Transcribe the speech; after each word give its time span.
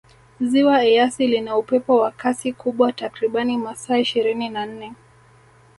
ziwa 0.49 0.77
eyasi 0.89 1.27
lina 1.27 1.57
upepo 1.61 1.93
wa 2.01 2.11
Kasi 2.11 2.53
kubwa 2.53 2.91
takribani 2.93 3.57
masaa 3.57 3.97
ishirini 3.97 4.49
na 4.49 4.65
nne 4.65 4.93